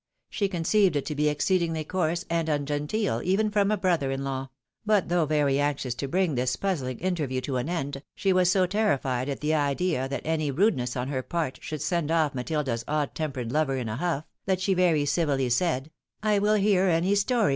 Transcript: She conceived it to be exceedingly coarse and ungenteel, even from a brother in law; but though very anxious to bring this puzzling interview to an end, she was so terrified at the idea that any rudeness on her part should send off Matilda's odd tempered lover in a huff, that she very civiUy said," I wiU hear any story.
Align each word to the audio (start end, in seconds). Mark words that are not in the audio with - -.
She 0.31 0.49
conceived 0.49 0.95
it 0.95 1.05
to 1.05 1.13
be 1.13 1.29
exceedingly 1.29 1.83
coarse 1.83 2.25
and 2.27 2.49
ungenteel, 2.49 3.21
even 3.23 3.51
from 3.51 3.69
a 3.69 3.77
brother 3.77 4.09
in 4.09 4.23
law; 4.23 4.49
but 4.83 5.09
though 5.09 5.27
very 5.27 5.59
anxious 5.59 5.93
to 5.93 6.07
bring 6.07 6.33
this 6.33 6.55
puzzling 6.55 6.97
interview 6.97 7.39
to 7.41 7.57
an 7.57 7.69
end, 7.69 8.01
she 8.15 8.33
was 8.33 8.49
so 8.49 8.65
terrified 8.65 9.29
at 9.29 9.41
the 9.41 9.53
idea 9.53 10.09
that 10.09 10.25
any 10.25 10.49
rudeness 10.49 10.95
on 10.95 11.09
her 11.09 11.21
part 11.21 11.59
should 11.61 11.83
send 11.83 12.09
off 12.09 12.33
Matilda's 12.33 12.83
odd 12.87 13.13
tempered 13.13 13.51
lover 13.51 13.77
in 13.77 13.87
a 13.89 13.97
huff, 13.97 14.25
that 14.47 14.59
she 14.59 14.73
very 14.73 15.03
civiUy 15.03 15.51
said," 15.51 15.91
I 16.23 16.39
wiU 16.39 16.59
hear 16.59 16.85
any 16.85 17.13
story. 17.13 17.49